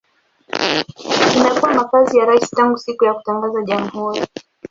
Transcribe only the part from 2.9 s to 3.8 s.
ya kutangaza